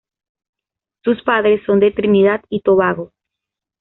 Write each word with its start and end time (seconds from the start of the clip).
Sus 1.03 1.21
padres 1.21 1.61
son 1.67 1.79
de 1.79 1.91
Trinidad 1.91 2.43
y 2.49 2.61
Tobago. 2.61 3.11